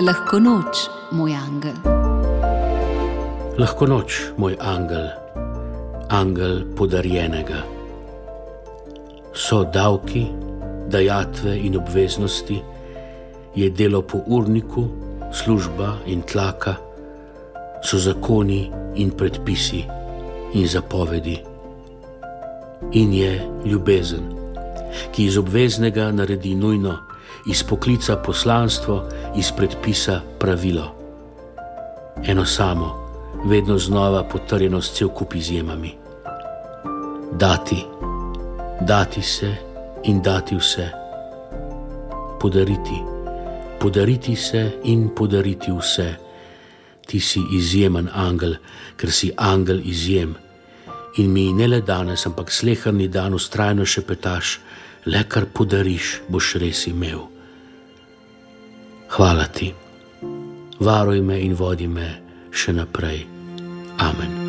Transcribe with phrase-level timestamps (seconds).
[0.00, 1.76] Lahko noč, moj angel.
[3.60, 5.10] Lahko noč, moj angel,
[6.08, 7.58] angel podarjenega.
[9.36, 10.22] So davki,
[10.88, 12.62] dajatve in obveznosti,
[13.54, 14.86] je delo po urniku,
[15.32, 16.78] služba in tlaka,
[17.84, 19.84] so zakoni in predpisi
[20.54, 21.36] in zapovedi.
[22.92, 24.32] In je ljubezen,
[25.12, 26.96] ki iz obveznega naredi nujno,
[27.46, 30.94] iz poklica poslanstvo, iz predpisa pravilo.
[32.24, 33.10] Eno samo,
[33.44, 35.94] vedno znova potrjeno s cel kup izjemami.
[37.32, 37.86] Dati,
[38.80, 39.54] dati se
[40.04, 40.90] in dati vse.
[42.40, 43.02] Podariti,
[43.80, 46.14] podariti se in podariti vse.
[47.06, 48.54] Ti si izjemen angel,
[48.96, 50.34] ker si angel izjem.
[51.16, 54.60] In mi ne le danes, ampak slehrni dan ustrajno še petaš,
[55.06, 57.24] le kar podariš, boš res imel.
[59.10, 59.72] Hvala ti,
[60.80, 62.12] varuj me in vodi me
[62.50, 63.26] še naprej.
[64.00, 64.39] Amen.